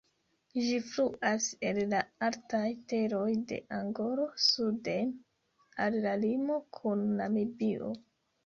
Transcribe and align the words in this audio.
Ĝi 0.67 0.77
fluas 0.85 1.49
el 1.71 1.77
la 1.91 1.99
altaj 2.29 2.63
teroj 2.93 3.27
de 3.51 3.61
Angolo 3.81 4.27
suden 4.47 5.15
al 5.87 5.99
la 6.07 6.19
limo 6.27 6.61
kun 6.81 7.09
Namibio. 7.21 7.97